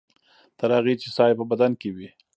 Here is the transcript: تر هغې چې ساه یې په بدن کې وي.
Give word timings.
تر 0.59 0.69
هغې 0.77 0.93
چې 1.01 1.07
ساه 1.15 1.27
یې 1.29 1.35
په 1.39 1.45
بدن 1.51 1.71
کې 1.81 1.89
وي. 1.95 2.09